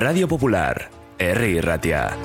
[0.00, 1.60] Radio Popular, R.
[1.60, 2.16] Ratia.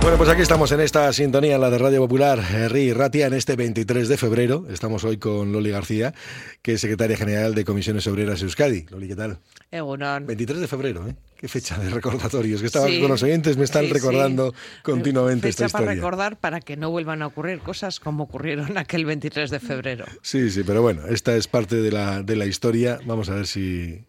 [0.00, 2.40] Bueno, pues aquí estamos en esta sintonía, la de Radio Popular,
[2.70, 4.64] RI Ratia, en este 23 de febrero.
[4.70, 6.14] Estamos hoy con Loli García,
[6.62, 8.86] que es secretaria general de Comisiones Obreras Euskadi.
[8.88, 9.38] Loli, ¿qué tal?
[9.70, 10.26] Egunon.
[10.26, 11.14] 23 de febrero, ¿eh?
[11.36, 12.60] Qué fecha de recordatorios.
[12.60, 15.86] Que estaba con los oyentes, me están recordando continuamente fecha esta historia.
[15.86, 20.06] para recordar para que no vuelvan a ocurrir cosas como ocurrieron aquel 23 de febrero.
[20.22, 22.98] Sí, sí, pero bueno, esta es parte de la, de la historia.
[23.04, 24.04] Vamos a ver si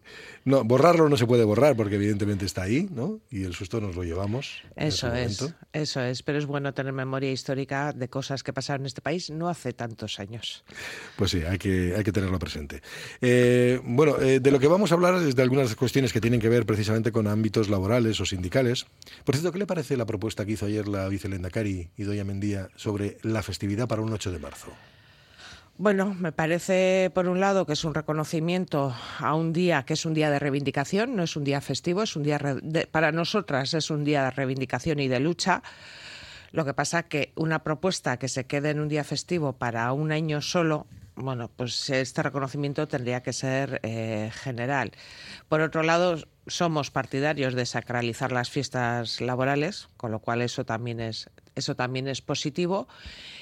[0.48, 3.20] no, borrarlo no se puede borrar porque evidentemente está ahí, ¿no?
[3.30, 4.62] Y el susto nos lo llevamos.
[4.76, 6.22] Eso es, eso es.
[6.22, 9.74] Pero es bueno tener memoria histórica de cosas que pasaron en este país no hace
[9.74, 10.64] tantos años.
[11.16, 12.80] Pues sí, hay que, hay que tenerlo presente.
[13.20, 16.40] Eh, bueno, eh, de lo que vamos a hablar es de algunas cuestiones que tienen
[16.40, 18.86] que ver precisamente con ámbitos laborales o sindicales.
[19.24, 22.68] Por cierto, ¿qué le parece la propuesta que hizo ayer la vicelendacari y Doña Mendía
[22.76, 24.72] sobre la festividad para un 8 de marzo?
[25.78, 30.04] Bueno, me parece, por un lado, que es un reconocimiento a un día que es
[30.04, 32.40] un día de reivindicación, no es un día festivo, es un día
[32.90, 35.62] para nosotras es un día de reivindicación y de lucha.
[36.50, 40.10] Lo que pasa que una propuesta que se quede en un día festivo para un
[40.10, 44.90] año solo, bueno, pues este reconocimiento tendría que ser eh, general.
[45.48, 46.16] Por otro lado,
[46.48, 52.08] somos partidarios de sacralizar las fiestas laborales, con lo cual eso también es eso también
[52.08, 52.88] es positivo.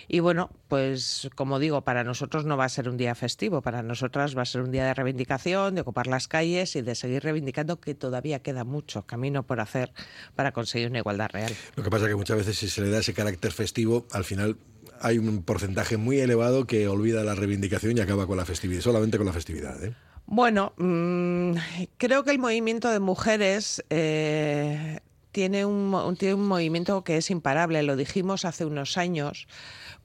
[0.08, 3.82] Y bueno, pues como digo, para nosotros no va a ser un día festivo, para
[3.82, 7.22] nosotras va a ser un día de reivindicación, de ocupar las calles y de seguir
[7.22, 9.92] reivindicando que todavía queda mucho camino por hacer
[10.34, 11.52] para conseguir una igualdad real.
[11.74, 14.24] Lo que pasa es que muchas veces si se le da ese carácter festivo, al
[14.24, 14.56] final
[15.00, 19.18] hay un porcentaje muy elevado que olvida la reivindicación y acaba con la festividad, solamente
[19.18, 19.82] con la festividad.
[19.84, 19.94] ¿eh?
[20.26, 21.52] Bueno, mmm,
[21.98, 24.98] creo que el movimiento de mujeres eh,
[25.30, 27.82] tiene, un, tiene un movimiento que es imparable.
[27.84, 29.46] Lo dijimos hace unos años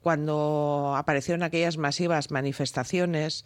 [0.01, 3.45] cuando aparecieron aquellas masivas manifestaciones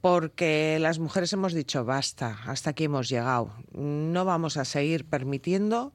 [0.00, 3.52] porque las mujeres hemos dicho basta, hasta aquí hemos llegado.
[3.72, 5.92] No vamos a seguir permitiendo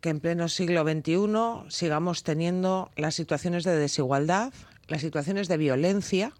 [0.00, 4.52] que en pleno siglo XXI sigamos teniendo las situaciones de desigualdad,
[4.88, 6.32] las situaciones de violencia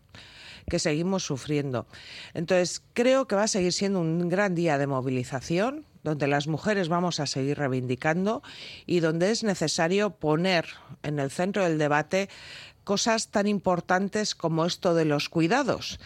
[0.69, 1.87] que seguimos sufriendo.
[2.34, 6.89] Entonces, creo que va a seguir siendo un gran día de movilización, donde las mujeres
[6.89, 8.43] vamos a seguir reivindicando
[8.87, 10.67] y donde es necesario poner
[11.03, 12.28] en el centro del debate
[12.84, 16.01] cosas tan importantes como esto de los cuidados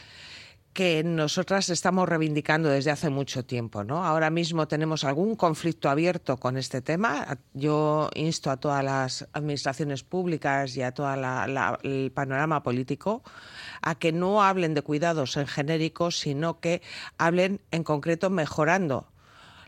[0.76, 3.82] que nosotras estamos reivindicando desde hace mucho tiempo.
[3.82, 4.04] ¿no?
[4.04, 7.38] Ahora mismo tenemos algún conflicto abierto con este tema.
[7.54, 11.09] Yo insto a todas las administraciones públicas y a todo
[11.82, 13.22] el panorama político
[13.81, 16.82] a que no hablen de cuidados en genérico, sino que
[17.16, 19.09] hablen en concreto mejorando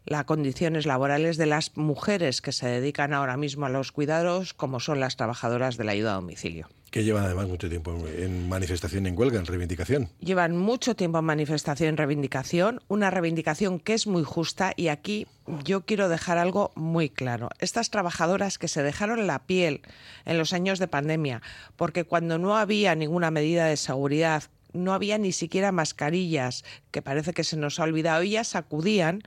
[0.05, 4.79] las condiciones laborales de las mujeres que se dedican ahora mismo a los cuidados, como
[4.79, 6.69] son las trabajadoras de la ayuda a domicilio.
[6.91, 10.09] Que llevan además mucho tiempo en manifestación, en huelga, en reivindicación.
[10.21, 15.27] Llevan mucho tiempo en manifestación, en reivindicación, una reivindicación que es muy justa y aquí
[15.65, 17.51] yo quiero dejar algo muy claro.
[17.59, 19.83] Estas trabajadoras que se dejaron la piel
[20.25, 21.43] en los años de pandemia,
[21.77, 27.33] porque cuando no había ninguna medida de seguridad, no había ni siquiera mascarillas, que parece
[27.33, 29.23] que se nos ha olvidado, ellas acudían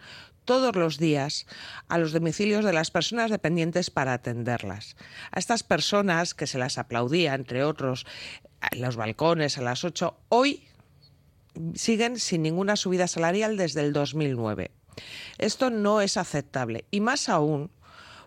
[0.51, 1.45] todos los días
[1.87, 4.97] a los domicilios de las personas dependientes para atenderlas.
[5.31, 8.05] A estas personas que se las aplaudía, entre otros,
[8.69, 10.67] en los balcones a las 8, hoy
[11.73, 14.71] siguen sin ninguna subida salarial desde el 2009.
[15.37, 17.71] Esto no es aceptable y más aún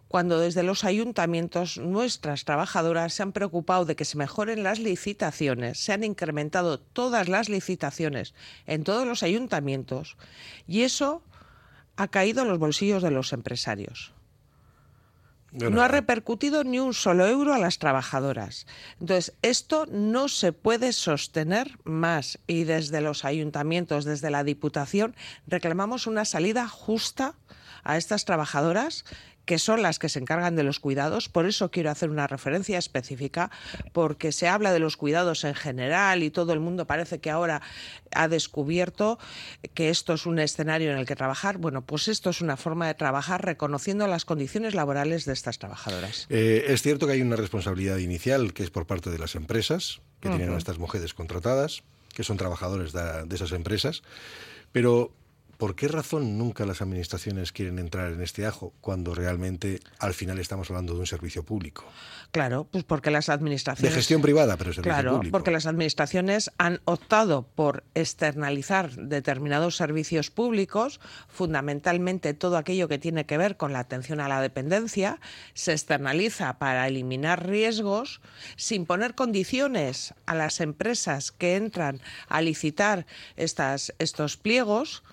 [0.08, 5.78] cuando desde los ayuntamientos nuestras trabajadoras se han preocupado de que se mejoren las licitaciones,
[5.78, 8.32] se han incrementado todas las licitaciones
[8.64, 10.16] en todos los ayuntamientos
[10.66, 11.22] y eso
[11.96, 14.12] ha caído en los bolsillos de los empresarios.
[15.52, 18.66] No ha repercutido ni un solo euro a las trabajadoras.
[18.98, 25.14] Entonces, esto no se puede sostener más y desde los ayuntamientos, desde la Diputación,
[25.46, 27.36] reclamamos una salida justa
[27.84, 29.04] a estas trabajadoras
[29.44, 31.28] que son las que se encargan de los cuidados.
[31.28, 33.50] Por eso quiero hacer una referencia específica,
[33.92, 37.62] porque se habla de los cuidados en general y todo el mundo parece que ahora
[38.12, 39.18] ha descubierto
[39.74, 41.58] que esto es un escenario en el que trabajar.
[41.58, 46.26] Bueno, pues esto es una forma de trabajar reconociendo las condiciones laborales de estas trabajadoras.
[46.30, 50.00] Eh, es cierto que hay una responsabilidad inicial que es por parte de las empresas
[50.20, 51.82] que tienen a estas mujeres contratadas,
[52.14, 54.02] que son trabajadores de, de esas empresas,
[54.72, 55.12] pero
[55.58, 60.38] ¿Por qué razón nunca las administraciones quieren entrar en este ajo cuando realmente al final
[60.38, 61.84] estamos hablando de un servicio público?
[62.32, 63.92] Claro, pues porque las administraciones...
[63.92, 65.32] De gestión privada, pero servicio claro, público.
[65.32, 73.24] porque las administraciones han optado por externalizar determinados servicios públicos, fundamentalmente todo aquello que tiene
[73.24, 75.20] que ver con la atención a la dependencia,
[75.54, 78.20] se externaliza para eliminar riesgos
[78.56, 83.06] sin poner condiciones a las empresas que entran a licitar
[83.36, 85.04] estas, estos pliegos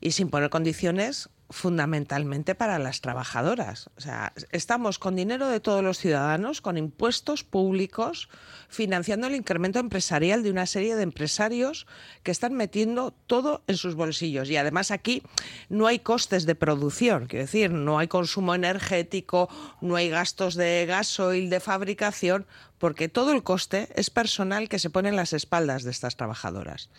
[0.00, 3.88] y sin poner condiciones fundamentalmente para las trabajadoras.
[3.96, 8.28] O sea, estamos con dinero de todos los ciudadanos, con impuestos públicos,
[8.68, 11.86] financiando el incremento empresarial de una serie de empresarios
[12.24, 14.50] que están metiendo todo en sus bolsillos.
[14.50, 15.22] Y además aquí
[15.68, 19.48] no hay costes de producción, quiero decir, no hay consumo energético,
[19.80, 22.46] no hay gastos de gasoil, de fabricación,
[22.78, 26.90] porque todo el coste es personal que se pone en las espaldas de estas trabajadoras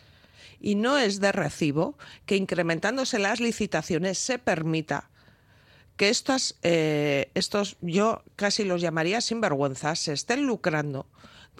[0.59, 5.09] y no es de recibo que incrementándose las licitaciones se permita
[5.97, 11.07] que estas, eh, estos, yo casi los llamaría sinvergüenzas, se estén lucrando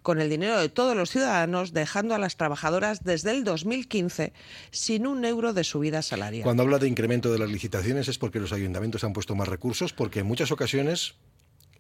[0.03, 4.31] con el dinero de todos los ciudadanos, dejando a las trabajadoras desde el 2015
[4.71, 6.43] sin un euro de subida salarial.
[6.43, 9.91] Cuando habla de incremento de las licitaciones es porque los ayuntamientos han puesto más recursos,
[9.91, 11.15] porque en muchas ocasiones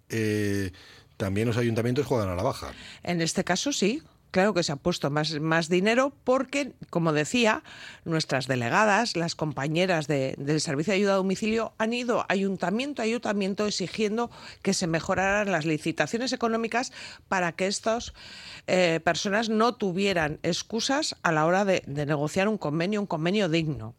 [0.09, 0.71] eh,
[1.15, 2.73] también los ayuntamientos juegan a la baja.
[3.03, 7.63] En este caso sí, claro que se ha puesto más, más dinero porque, como decía,
[8.05, 13.05] nuestras delegadas, las compañeras de, del Servicio de Ayuda a Domicilio, han ido ayuntamiento a
[13.05, 14.29] ayuntamiento exigiendo
[14.61, 16.91] que se mejoraran las licitaciones económicas
[17.27, 18.13] para que estas
[18.67, 23.49] eh, personas no tuvieran excusas a la hora de, de negociar un convenio, un convenio
[23.49, 23.95] digno.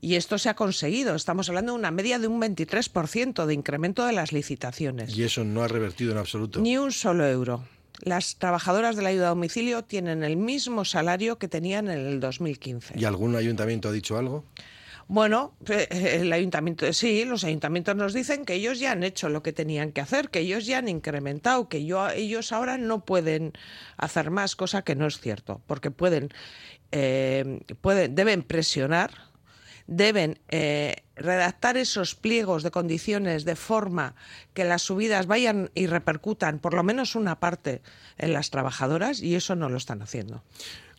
[0.00, 1.14] Y esto se ha conseguido.
[1.14, 5.16] Estamos hablando de una media de un 23% de incremento de las licitaciones.
[5.16, 6.60] Y eso no ha revertido en absoluto.
[6.60, 7.64] Ni un solo euro
[8.02, 12.20] las trabajadoras de la ayuda a domicilio tienen el mismo salario que tenían en el
[12.20, 12.94] 2015.
[12.98, 14.44] ¿Y algún ayuntamiento ha dicho algo?
[15.06, 15.54] Bueno,
[15.90, 19.92] el ayuntamiento, sí, los ayuntamientos nos dicen que ellos ya han hecho lo que tenían
[19.92, 23.52] que hacer, que ellos ya han incrementado, que yo, ellos ahora no pueden
[23.98, 26.30] hacer más, cosa que no es cierto, porque pueden,
[26.90, 29.10] eh, pueden deben presionar,
[29.86, 34.14] deben eh, redactar esos pliegos de condiciones de forma
[34.54, 37.82] que las subidas vayan y repercutan por lo menos una parte
[38.18, 40.42] en las trabajadoras y eso no lo están haciendo.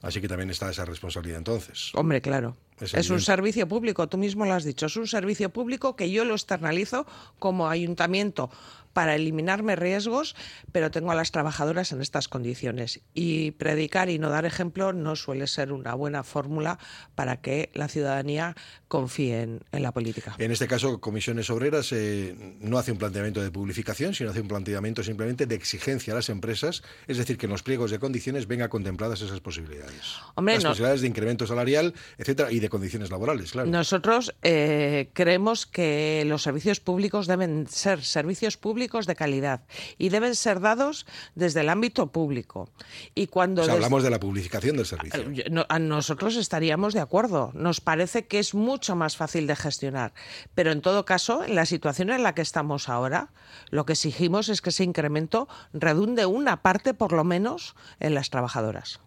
[0.06, 1.90] Así que también está esa responsabilidad entonces.
[1.96, 2.56] Hombre, claro.
[2.80, 6.12] Es, es, un servicio público, tú mismo lo has dicho, es un servicio público que
[6.12, 7.08] yo lo externalizo
[7.40, 8.52] como ayuntamiento
[8.96, 10.38] para eliminarme riesgos,
[10.72, 13.02] pero tengo a las trabajadoras en estas condiciones.
[13.14, 16.80] Y predicar y no dar ejemplo no suele ser una buena fórmula
[17.14, 18.56] para que la ciudadanía
[18.88, 20.36] confíe en, en la política.
[20.38, 24.48] En este caso, Comisiones Obreras eh, no hace un planteamiento de publificación, sino hace un
[24.48, 28.48] planteamiento simplemente de exigencia a las empresas, es decir, que en los pliegos de condiciones
[28.48, 29.95] vengan contempladas esas posibilidades.
[30.36, 33.70] Hombre, las no, posibilidades de incremento salarial, etcétera, y de condiciones laborales, claro.
[33.70, 39.62] Nosotros eh, creemos que los servicios públicos deben ser servicios públicos de calidad
[39.98, 41.06] y deben ser dados
[41.36, 42.70] desde el ámbito público.
[43.14, 43.84] Y cuando o sea, des...
[43.84, 45.24] hablamos de la publicación del servicio.
[45.50, 47.52] No, a nosotros estaríamos de acuerdo.
[47.54, 50.14] Nos parece que es mucho más fácil de gestionar.
[50.54, 53.30] Pero en todo caso, en la situación en la que estamos ahora,
[53.70, 58.30] lo que exigimos es que ese incremento redunde una parte, por lo menos, en las
[58.30, 59.00] trabajadoras.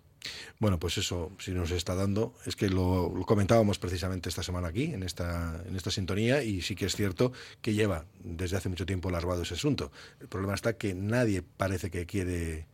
[0.59, 2.35] Bueno, pues eso si nos está dando.
[2.47, 6.75] Es que lo, comentábamos precisamente esta semana aquí, en esta, en esta sintonía, y sí
[6.75, 7.32] que es cierto
[7.62, 9.93] que lleva desde hace mucho tiempo larvado ese asunto.
[10.20, 12.67] El problema está que nadie parece que quiere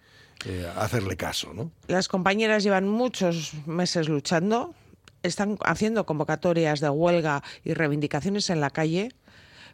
[0.47, 1.71] eh, hacerle caso, ¿no?
[1.87, 4.75] Las compañeras llevan muchos meses luchando,
[5.23, 9.11] están haciendo convocatorias de huelga y reivindicaciones en la calle.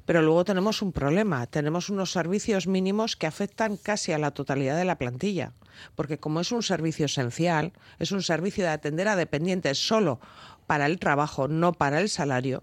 [0.07, 4.77] Pero luego tenemos un problema, tenemos unos servicios mínimos que afectan casi a la totalidad
[4.77, 5.53] de la plantilla,
[5.95, 10.21] porque como es un servicio esencial, es un servicio de atender a dependientes solo
[10.67, 12.63] para el trabajo, no para el salario,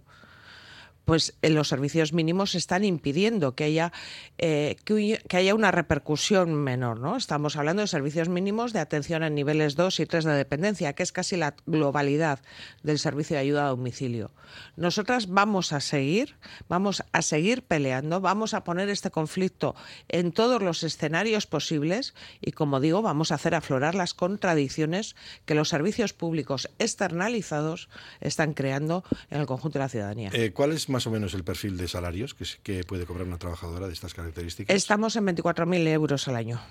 [1.08, 3.94] pues en los servicios mínimos están impidiendo que haya,
[4.38, 7.00] eh, que, haya una repercusión menor.
[7.00, 7.16] ¿no?
[7.16, 11.04] Estamos hablando de servicios mínimos de atención en niveles 2 y 3 de dependencia, que
[11.04, 12.42] es casi la globalidad
[12.84, 14.32] del servicio de ayuda a domicilio.
[14.76, 16.36] Nosotras vamos a seguir,
[16.68, 19.76] vamos a seguir peleando, vamos a poner este conflicto
[20.10, 25.56] en todos los escenarios posibles y, como digo, vamos a hacer aflorar las contradicciones que
[25.56, 27.88] los servicios públicos externalizados
[28.20, 30.32] están creando en el conjunto de la ciudadanía.
[30.34, 33.88] Eh, ¿Cuál es o menos el perfil de salarios que, que puede cobrar una trabajadora
[33.88, 34.76] de estas características?
[34.76, 36.62] Estamos en 24.000 euros al año.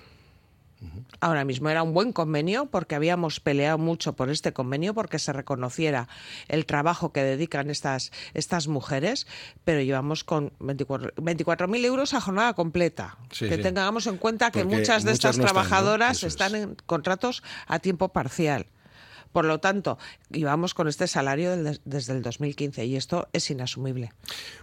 [0.79, 1.05] Uh -huh.
[1.21, 5.33] Ahora mismo era un buen convenio porque habíamos peleado mucho por este convenio porque se
[5.33, 6.07] reconociera
[6.47, 9.25] el trabajo que dedican estas, estas mujeres,
[9.63, 13.17] pero llevamos con 24.000 24 euros a jornada completa.
[13.31, 13.61] Sí, que sí.
[13.63, 16.57] tengamos en cuenta que muchas de muchas estas no trabajadoras están, ¿no?
[16.57, 18.67] están en contratos a tiempo parcial
[19.31, 19.97] Por lo tanto,
[20.31, 21.55] íbamos con este salario
[21.85, 24.13] desde el 2015 y esto es inasumible.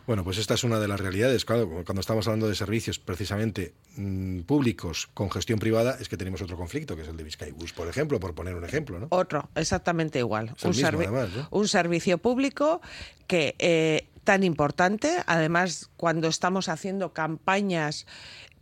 [0.06, 1.44] Bueno, pues esta es una de las realidades.
[1.44, 6.42] Cuando, cuando estamos hablando de servicios precisamente mm, públicos con gestión privada, es que tenemos
[6.42, 8.99] otro conflicto, que es el de Vizcaibus, por ejemplo, por poner un ejemplo.
[8.99, 9.09] ¿no?
[9.11, 10.54] Otro, exactamente igual.
[10.62, 12.80] Un, un, servicio público
[13.26, 18.06] que eh, tan importante, además cuando estamos haciendo campañas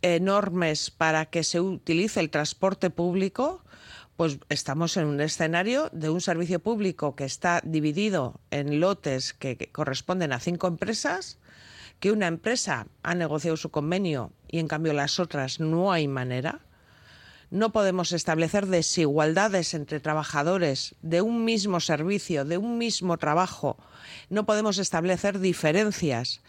[0.01, 3.63] enormes para que se utilice el transporte público,
[4.15, 9.69] pues estamos en un escenario de un servicio público que está dividido en lotes que,
[9.71, 11.39] corresponden a cinco empresas,
[11.99, 16.59] que una empresa ha negociado su convenio y en cambio las otras no hay manera.
[17.49, 23.77] No podemos establecer desigualdades entre trabajadores de un mismo servicio, de un mismo trabajo.
[24.29, 26.41] No podemos establecer diferencias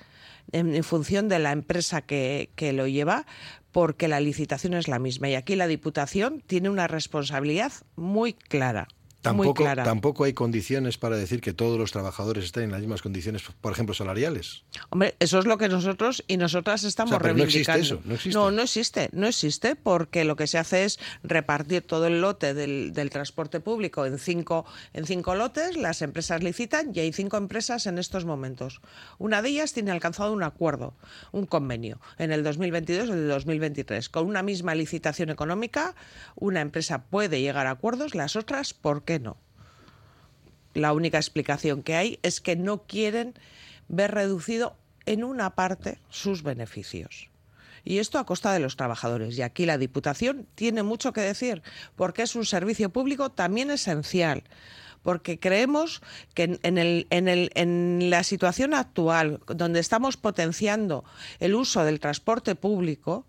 [0.53, 3.27] en, función de la empresa que, que lo lleva,
[3.75, 5.29] porque la licitación es la misma.
[5.29, 8.87] Y aquí la Diputación tiene una responsabilidad muy clara.
[9.25, 13.43] Tampoco, tampoco hay condiciones para decir que todos los trabajadores estén en las mismas condiciones,
[13.63, 14.65] por ejemplo, salariales.
[14.91, 17.73] Hombre, eso es lo que nosotros y nosotras estamos reivindicando.
[17.73, 18.39] No existe eso, no existe.
[18.39, 22.53] No, no existe, no existe, porque lo que se hace es repartir todo el lote
[22.53, 27.87] del, transporte público en cinco, en cinco lotes, las empresas licitan y hay cinco empresas
[27.87, 28.83] en estos momentos.
[29.17, 30.93] Una de ellas tiene alcanzado un acuerdo,
[31.33, 34.11] un convenio, en el 2022 y el 2023.
[34.11, 35.95] Con una misma licitación económica,
[36.35, 39.37] una empresa puede llegar a acuerdos, las otras, ¿por no?
[40.75, 43.35] La única explicación que hay es que no quieren
[43.89, 47.31] ver reducido en una parte sus beneficios.
[47.85, 49.37] Y esto a costa de los trabajadores.
[49.37, 51.63] Y aquí la Diputación tiene mucho que decir,
[51.97, 54.43] porque es un servicio público también esencial.
[55.03, 56.01] Porque creemos
[56.33, 61.05] que en la situación actual, donde estamos potenciando
[61.41, 63.27] el uso del transporte público,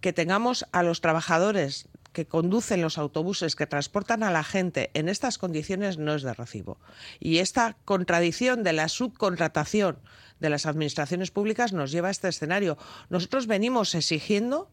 [0.00, 5.08] que tengamos a los trabajadores que conducen los autobuses que transportan a la gente en
[5.08, 6.80] estas condiciones no es de recibo.
[7.20, 10.00] Y esta contradicción de la subcontratación
[10.40, 12.76] de las administraciones públicas nos lleva a este escenario.
[13.08, 14.68] Nosotros venimos exigiendo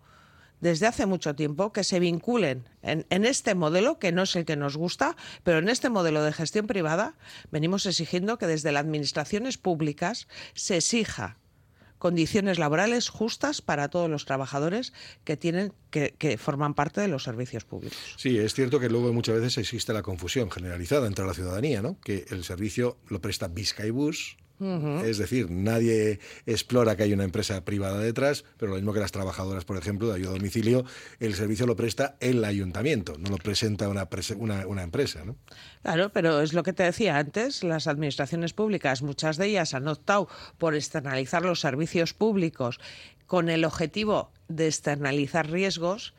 [0.59, 4.55] desde hace mucho tiempo que se vinculen en, este modelo, que no es el que
[4.55, 7.13] nos gusta, pero en este modelo de gestión privada
[7.51, 11.37] venimos exigiendo que desde las administraciones públicas se exija
[12.05, 14.93] condiciones laborales justas para todos los trabajadores
[15.23, 17.97] que tienen que, forman parte de los servicios públicos.
[18.15, 21.99] Sí, es cierto que luego muchas veces existe la confusión generalizada entre la ciudadanía, ¿no?
[22.01, 23.47] Que el servicio lo presta
[24.59, 29.11] Es decir, nadie explora que hay una empresa privada detrás, pero lo mismo que las
[29.11, 30.85] trabajadoras, por ejemplo, de ayuda a domicilio,
[31.19, 34.07] el servicio lo presta el ayuntamiento, no lo presenta una,
[34.67, 35.25] una, empresa.
[35.25, 35.35] ¿no?
[35.81, 39.87] Claro, pero es lo que te decía antes, las administraciones públicas, muchas de ellas han
[39.87, 42.79] optado por externalizar los servicios públicos
[43.27, 46.13] con el objetivo de externalizar riesgos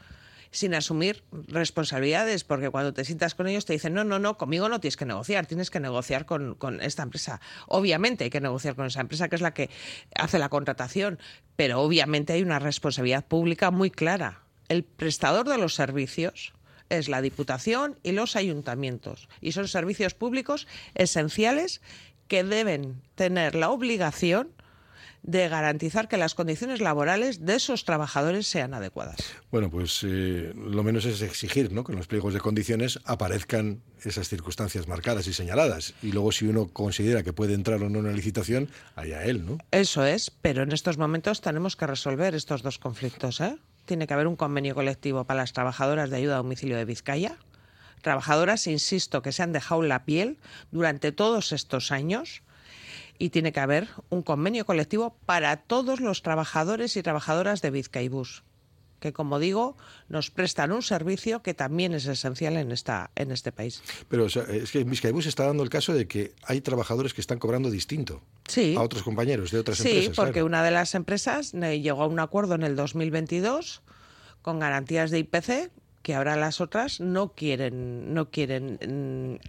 [0.51, 4.69] sin asumir responsabilidades, porque cuando te sientas con ellos te dicen, no, no, no, conmigo
[4.69, 7.41] no tienes que negociar, tienes que negociar con, con esta empresa.
[7.67, 9.71] Obviamente hay que negociar con esa empresa, que es la que
[10.15, 11.19] hace la contratación,
[11.57, 14.43] pero obviamente hay una responsabilidad pública muy clara.
[14.69, 16.53] El prestador de los servicios
[16.89, 21.81] es la Diputación y los ayuntamientos, y son servicios públicos esenciales
[22.29, 24.51] que deben tener la obligación
[25.27, 29.17] de garantizar que las condiciones laborales de esos trabajadores sean adecuadas.
[29.51, 31.83] Bueno, pues eh, lo menos es exigir ¿no?
[31.83, 35.95] que en los pliegos de condiciones aparezcan esas circunstancias marcadas y señaladas.
[36.01, 39.45] Y luego si uno considera que puede entrar o no en una licitación, allá él,
[39.45, 39.59] ¿no?
[39.73, 43.41] Eso es, pero en estos momentos tenemos que resolver estos dos conflictos.
[43.41, 43.57] ¿eh?
[43.85, 47.37] Tiene que haber un convenio colectivo para las trabajadoras de ayuda a domicilio de Vizcaya.
[48.01, 50.39] Trabajadoras, insisto, que se han dejado la piel
[50.71, 52.43] durante todos estos años
[53.19, 58.45] y tiene que haber un convenio colectivo para todos los trabajadores y trabajadoras de Vizcaibus
[59.01, 59.77] que como digo
[60.09, 63.83] nos prestan un servicio que también es esencial en esta en este país.
[64.09, 67.71] Pero es que Vizcaibus está dando el caso de que hay trabajadores que están cobrando
[67.71, 68.23] distinto
[68.77, 70.05] a otros compañeros de otras empresas.
[70.05, 73.83] Sí, porque una de las empresas llegó a un acuerdo en el 2022
[74.43, 75.71] con garantías de IPC
[76.07, 78.79] que ahora las otras no quieren, no quieren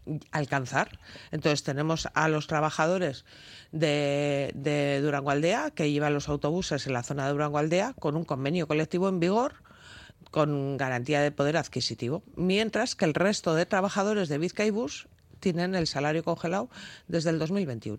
[0.07, 0.97] mm, alcanzar.
[1.29, 3.25] Entonces tenemos a los trabajadores
[3.71, 8.15] de, de Durango Aldea que llevan los autobuses en la zona de Durango Aldea con
[8.15, 9.53] un convenio colectivo en vigor
[10.31, 15.07] con garantía de poder adquisitivo, mientras que el resto de trabajadores de Vizcaibus
[15.39, 16.69] tienen el salario congelado
[17.07, 17.97] desde el 2021.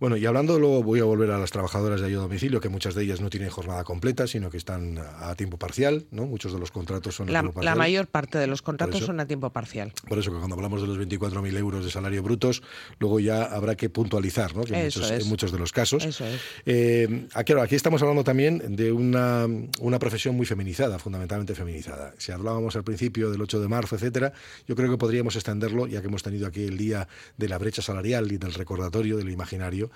[0.00, 2.68] Bueno, y hablando, luego voy a volver a las trabajadoras de ayuda a domicilio, que
[2.68, 6.26] muchas de ellas no tienen jornada completa, sino que están a tiempo parcial, ¿no?
[6.26, 7.78] Muchos de los contratos son a La, tiempo la parcial.
[7.78, 9.92] mayor parte de los contratos eso- son a tiempo parcial.
[10.08, 12.62] Por eso que cuando hablamos de los 24.000 euros de salario brutos,
[12.98, 14.64] luego ya habrá que puntualizar, ¿no?
[14.64, 15.22] Que en, muchos, es.
[15.24, 16.04] en muchos de los casos.
[16.04, 16.40] Eso es.
[16.66, 19.46] Eh, aquí, aquí estamos hablando también de una,
[19.80, 22.14] una profesión muy feminizada, fundamentalmente feminizada.
[22.18, 24.32] Si hablábamos al principio del 8 de marzo, etcétera,
[24.66, 27.82] yo creo que podríamos extenderlo, ya que hemos tenido aquí el día de la brecha
[27.82, 29.90] salarial y del recordatorio del imaginario.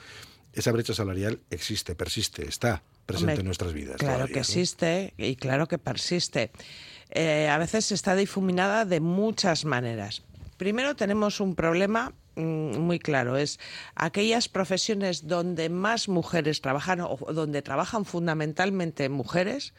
[0.52, 3.96] Esa brecha salarial existe, persiste, está presente Hombre, en nuestras vidas.
[3.96, 4.44] Claro todavía, que ¿no?
[4.44, 6.50] existe y claro que persiste.
[7.10, 10.22] Eh, a veces está difuminada de muchas maneras.
[10.56, 13.58] Primero tenemos un problema mm, muy claro, es
[13.94, 19.72] aquellas profesiones donde más mujeres trabajan o donde trabajan fundamentalmente mujeres,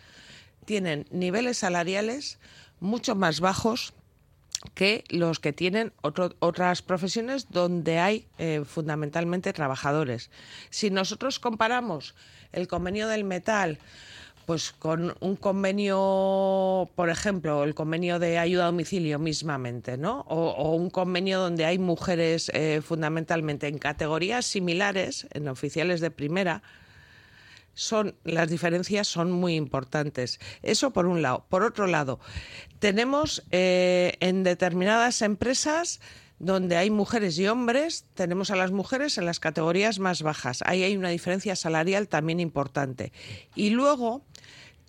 [0.65, 2.39] tienen niveles salariales
[2.79, 3.93] mucho más bajos
[4.73, 10.29] que los que tienen otras profesiones donde hay eh, fundamentalmente trabajadores.
[10.69, 12.15] Si nosotros comparamos
[12.51, 13.79] el convenio del metal
[14.45, 20.21] pues con un convenio, por ejemplo, el convenio de ayuda a domicilio mismamente, ¿no?
[20.27, 26.11] O, o un convenio donde hay mujeres eh, fundamentalmente en categorías similares, en oficiales de
[26.11, 26.63] primera,
[27.81, 30.39] son las diferencias son muy importantes.
[30.61, 31.45] Eso por un lado.
[31.49, 32.19] Por otro lado,
[32.77, 35.99] tenemos eh, en determinadas empresas
[36.37, 40.63] donde hay mujeres y hombres, tenemos a las mujeres en las categorías más bajas.
[40.65, 43.13] Ahí hay una diferencia salarial también importante.
[43.55, 44.23] Y luego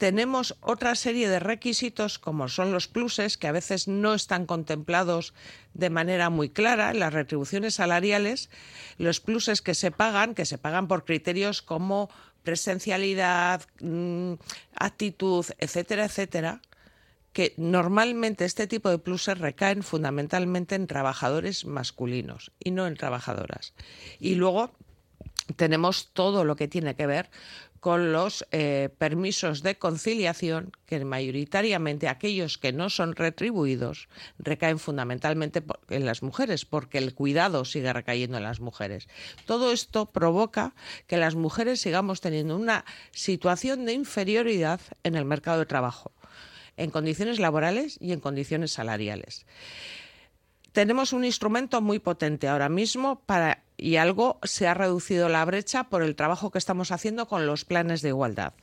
[0.03, 5.33] tenemos otra serie de requisitos como son los pluses que a veces no están contemplados
[5.75, 8.51] de manera muy clara en las retribuciones salariales,
[8.99, 12.11] los pluses que se pagan, que se pagan por criterios como
[12.43, 14.33] presencialidad, mm,
[14.75, 16.63] actitud, etcétera, etcétera,
[17.33, 23.73] que normalmente este tipo de pluses recaen fundamentalmente en trabajadores masculinos y no en trabajadoras.
[24.19, 24.73] Y luego
[25.55, 27.31] tenemos todo lo que tiene que ver
[27.83, 34.09] con los eh, permisos de conciliación, que mayoritariamente aquellos que no son retribuidos
[34.39, 39.09] recaen fundamentalmente en las mujeres, porque el cuidado sigue recayendo en las mujeres.
[39.47, 40.77] Todo esto provoca
[41.09, 46.13] que las mujeres sigamos teniendo una situación de inferioridad en el mercado de trabajo,
[46.77, 49.45] en condiciones laborales y en condiciones salariales
[50.71, 55.85] tenemos un instrumento muy potente ahora mismo para y algo se ha reducido la brecha
[55.85, 58.55] por el trabajo que estamos haciendo con los planes de igualdad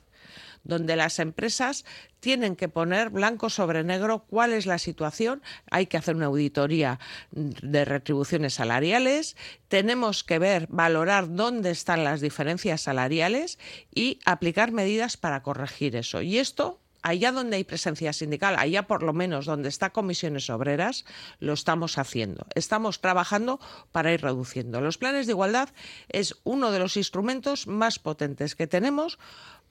[0.62, 1.84] donde las empresas
[2.20, 6.98] tienen que poner blanco sobre negro cuál es la situación, hay que hacer una auditoría
[7.30, 9.36] de retribuciones salariales,
[9.68, 13.58] tenemos que ver, valorar dónde están las diferencias salariales
[13.94, 16.20] y aplicar medidas para corregir eso.
[16.20, 21.04] Y esto allá donde hay presencia sindical, allá por lo menos donde está comisiones obreras,
[21.38, 22.46] lo estamos haciendo.
[22.54, 23.60] Estamos trabajando
[23.92, 24.80] para ir reduciendo.
[24.80, 25.70] Los planes de igualdad
[26.08, 29.18] es uno de los instrumentos más potentes que tenemos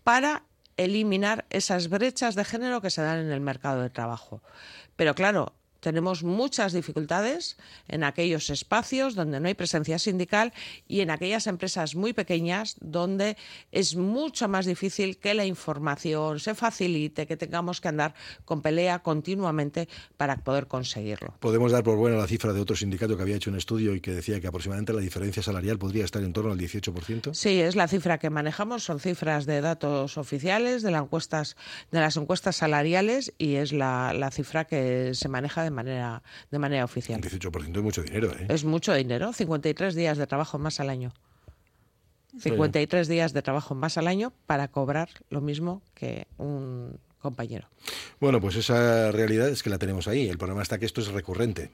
[0.04, 0.44] para
[0.78, 4.42] eliminar esas brechas de género que se dan en el mercado de trabajo.
[4.96, 10.54] Pero claro, tenemos muchas dificultades en aquellos espacios donde no hay presencia sindical
[10.88, 13.38] y en aquellas empresas muy pequeñas donde
[13.72, 18.14] es mucho más difícil que la información se facilite, que tengamos que andar
[18.46, 19.88] con pelea continuamente
[20.18, 21.36] para poder conseguirlo.
[21.40, 24.02] Podemos dar por buena la cifra de otro sindicato que había hecho un estudio y
[24.02, 27.34] que decía que aproximadamente la diferencia salarial podría estar en torno al 18%.
[27.34, 31.56] Sí, es la cifra que manejamos, son cifras de datos oficiales de, las encuestas,
[31.92, 36.60] de las encuestas salariales y es la, la cifra que se maneja de manera, de
[36.60, 37.20] manera oficial.
[37.24, 38.48] Un 18% es mucho dinero, ¿eh?
[38.50, 41.14] Es mucho dinero, 53 días de trabajo más al año.
[42.38, 47.68] 53 días de trabajo más al año para cobrar lo mismo que un compañero.
[48.20, 50.30] Bueno, pues esa realidad es que la tenemos ahí.
[50.30, 51.72] El problema está que esto es recurrente.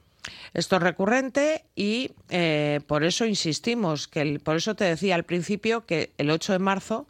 [0.54, 5.24] Esto es recurrente y eh, por eso insistimos, que el- por eso te decía al
[5.24, 7.08] principio que el 8 de marzo,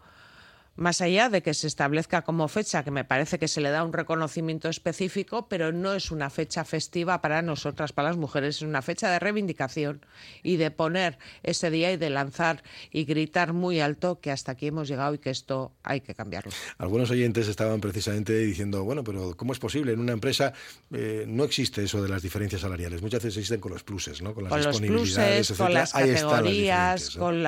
[0.75, 3.83] más allá de que se establezca como fecha, que me parece que se le da
[3.83, 8.61] un reconocimiento específico, pero no es una fecha festiva para nosotras, para las mujeres, es
[8.61, 10.05] una fecha de reivindicación
[10.43, 14.67] y de poner ese día y de lanzar y gritar muy alto que hasta aquí
[14.67, 16.51] hemos llegado y que esto hay que cambiarlo.
[16.77, 19.93] Algunos oyentes estaban precisamente diciendo, bueno, pero ¿cómo es posible?
[19.93, 20.53] En una empresa
[20.91, 23.01] eh, no existe eso de las diferencias salariales.
[23.01, 24.33] Muchas veces existen con los pluses, ¿no?
[24.33, 27.19] Con las con los disponibilidades, pluses, con las categorías, ¿eh?
[27.19, 27.43] con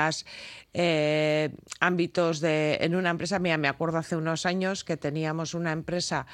[0.74, 3.40] eh, ámbitos de en una empresa.
[3.40, 6.28] Mira, me acuerdo hace unos años que teníamos una empresa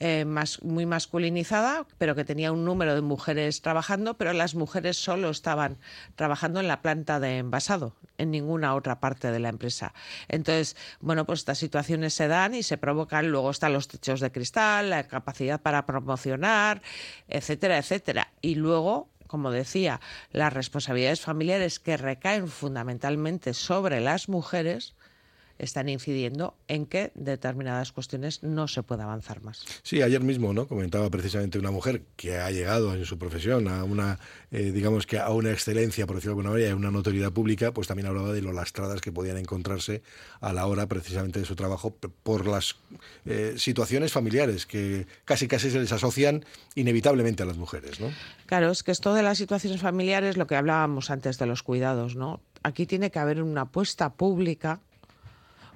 [0.00, 0.26] eh,
[0.62, 5.78] muy masculinizada, pero que tenía un número de mujeres trabajando, pero las mujeres solo estaban
[6.16, 9.94] trabajando en la planta de envasado, en ninguna otra parte de la empresa.
[10.28, 13.30] Entonces, bueno, pues estas situaciones se dan y se provocan.
[13.30, 16.82] Luego están los techos de cristal, la capacidad para promocionar,
[17.28, 18.32] etcétera, etcétera.
[18.40, 24.94] Y luego como decía, las responsabilidades familiares que recaen fundamentalmente sobre las mujeres,
[25.58, 29.64] están incidiendo en que determinadas cuestiones no se puede avanzar más.
[29.82, 30.66] Sí, ayer mismo, ¿no?
[30.66, 34.18] Comentaba precisamente una mujer que ha llegado en su profesión a una,
[34.50, 37.32] eh, digamos que a una excelencia, por decirlo de alguna manera, y a una notoriedad
[37.32, 40.02] pública, pues también hablaba de lo lastradas que podían encontrarse
[40.40, 42.76] a la hora precisamente de su trabajo por las
[43.26, 48.10] eh, situaciones familiares que casi casi se les asocian inevitablemente a las mujeres, ¿no?
[48.46, 52.16] Claro, es que esto de las situaciones familiares, lo que hablábamos antes de los cuidados,
[52.16, 52.40] ¿no?
[52.62, 54.80] Aquí tiene que haber una apuesta pública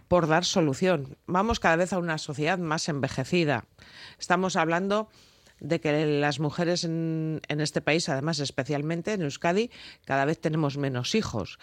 [0.08, 1.16] por dar solución.
[1.26, 3.66] Vamos cada vez a una sociedad más envejecida.
[4.18, 5.08] Estamos hablando
[5.60, 9.70] de que las mujeres en, este país, además especialmente en Euskadi,
[10.04, 11.58] cada vez tenemos menos hijos.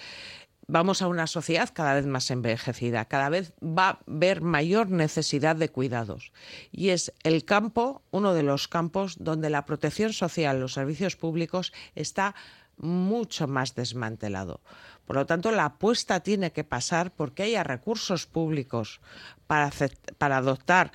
[0.67, 5.55] Vamos a una sociedad cada vez más envejecida, cada vez va a haber mayor necesidad
[5.55, 6.31] de cuidados.
[6.71, 11.71] Y es el campo, uno de los campos donde la protección social, los servicios públicos,
[11.93, 12.33] está
[12.77, 14.61] mucho más desmantelado.
[15.05, 19.01] Por lo tanto, la apuesta tiene que pasar porque haya recursos públicos
[19.47, 19.71] para,
[20.17, 20.91] para adoptar,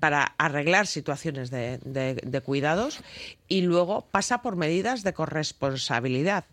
[0.00, 3.00] para arreglar situaciones de, de cuidados
[3.48, 6.44] y luego pasa por medidas de corresponsabilidad.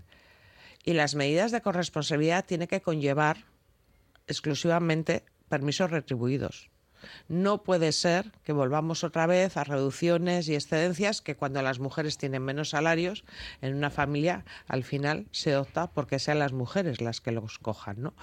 [0.84, 3.46] Y las medidas de corresponsabilidad tienen que conllevar
[4.28, 6.70] exclusivamente permisos retribuidos.
[7.28, 12.18] No puede ser que volvamos otra vez a reducciones y excedencias que cuando las mujeres
[12.18, 13.24] tienen menos salarios
[13.62, 18.14] en una familia al final se opta porque sean las mujeres las que los cojan.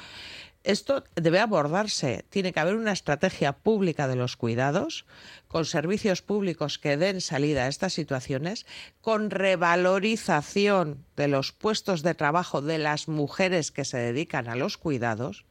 [0.64, 2.26] Esto debe abordarse.
[2.28, 5.06] Tiene que haber una estrategia pública de los cuidados,
[5.46, 8.66] con servicios públicos que den salida a estas situaciones,
[9.00, 14.76] con revalorización de los puestos de trabajo de las mujeres que se dedican a los
[14.76, 15.46] cuidados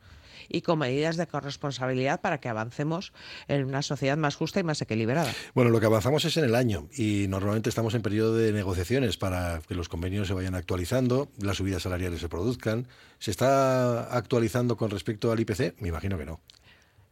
[0.49, 3.13] y con medidas de corresponsabilidad para que avancemos
[3.47, 5.33] en una sociedad más justa y más equilibrada.
[5.53, 9.17] Bueno, lo que avanzamos es en el año y normalmente estamos en periodo de negociaciones
[9.17, 12.87] para que los convenios se vayan actualizando, las subidas salariales se produzcan.
[13.19, 15.81] ¿Se está actualizando con respecto al IPC?
[15.81, 16.39] Me imagino que no.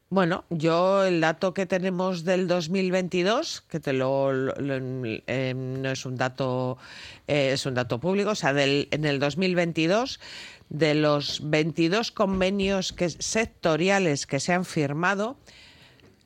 [0.10, 6.16] Bueno, yo el dato que tenemos del 2022, que te lo, eh, no es un
[6.16, 6.78] dato
[7.28, 10.20] eh, es un dato público, o sea, del, en el 2022
[10.69, 15.38] de los 22 convenios que, sectoriales que se han firmado,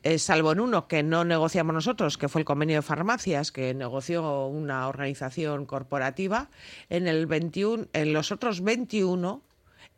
[0.02, 3.74] eh, salvo en uno que no negociamos nosotros, que fue el convenio de farmacias, que
[3.74, 6.48] negoció una organización corporativa,
[6.88, 9.42] en, el 21, en los otros 21,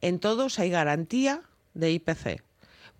[0.01, 1.43] en todos hay garantía
[1.75, 2.43] de IPC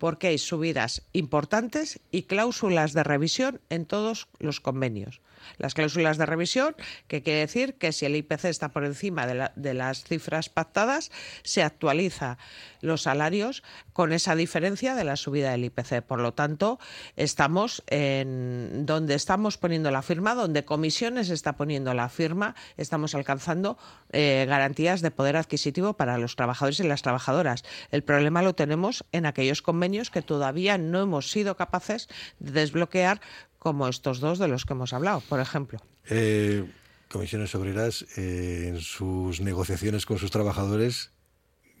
[0.03, 5.21] porque hay subidas importantes y cláusulas de revisión en todos los convenios.
[5.57, 6.75] Las cláusulas de revisión,
[7.07, 11.11] que quiere decir que si el IPC está por encima de, las cifras pactadas,
[11.43, 12.37] se actualiza
[12.81, 13.63] los salarios
[13.93, 16.01] con esa diferencia de la subida del IPC.
[16.01, 16.79] Por lo tanto,
[17.15, 23.77] estamos en donde estamos poniendo la firma, donde comisiones está poniendo la firma, estamos alcanzando
[24.11, 27.63] eh, garantías de poder adquisitivo para los trabajadores y las trabajadoras.
[27.91, 33.21] El problema lo tenemos en aquellos convenios que todavía no hemos sido capaces de desbloquear
[33.59, 35.79] como estos dos de los que hemos hablado, por ejemplo.
[36.09, 36.65] Eh,
[37.09, 41.11] comisiones Obreras, eh, en sus negociaciones con sus trabajadores,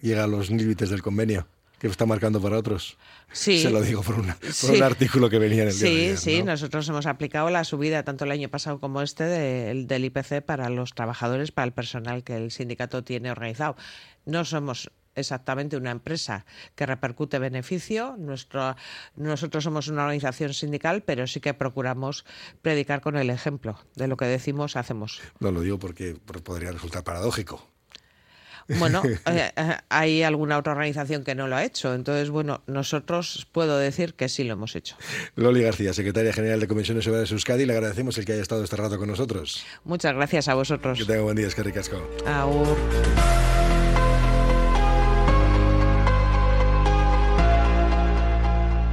[0.01, 1.47] llega a los límites del convenio
[1.83, 2.97] que está marcando para otros.
[3.33, 3.61] Sí.
[3.61, 6.87] Se lo digo por, un artículo que venía en el sí, día Sí, sí, nosotros
[6.87, 11.51] hemos aplicado la subida tanto el año pasado como este del IPC para los trabajadores,
[11.51, 13.75] para el personal que el sindicato tiene organizado.
[14.25, 16.45] No somos exactamente una empresa
[16.75, 18.15] que repercute beneficio.
[18.17, 18.75] Nuestro,
[19.15, 22.25] nosotros somos una organización sindical, pero sí que procuramos
[22.61, 25.21] predicar con el ejemplo de lo que decimos, hacemos.
[25.39, 27.73] No lo digo porque podría resultar paradójico.
[28.67, 31.93] Bueno, eh, eh, hay alguna otra organización que no lo ha hecho.
[31.93, 34.95] Entonces, bueno, nosotros puedo decir que sí lo hemos hecho.
[35.35, 38.75] Loli García, secretaria general de Comisiones Obreras Euskadi, le agradecemos el que haya estado este
[38.75, 39.65] rato con nosotros.
[39.83, 40.99] Muchas gracias a vosotros.
[40.99, 42.01] Que tenga buen día, es que ricasco.
[42.25, 42.77] Aur.